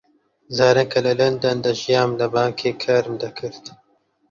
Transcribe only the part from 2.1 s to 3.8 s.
لە بانکێک کارم دەکرد.